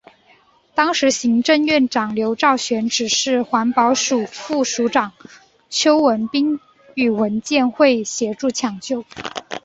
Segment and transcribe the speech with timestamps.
[0.73, 5.11] 当时行政院长刘兆玄指示环保署副署长
[5.69, 6.59] 邱文彦
[6.95, 9.05] 与文建会协助抢救。